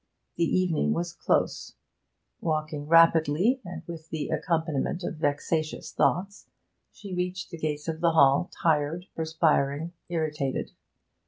The 0.35 0.45
evening 0.45 0.93
was 0.93 1.13
close; 1.13 1.75
walking 2.39 2.87
rapidly, 2.87 3.61
and 3.63 3.83
with 3.85 4.09
the 4.09 4.29
accompaniment 4.29 5.03
of 5.03 5.17
vexatious 5.17 5.91
thoughts, 5.91 6.47
she 6.91 7.13
reached 7.13 7.51
the 7.51 7.59
gates 7.59 7.87
of 7.87 8.01
the 8.01 8.13
Hall 8.13 8.49
tired 8.63 9.05
perspiring, 9.15 9.93
irritated. 10.09 10.71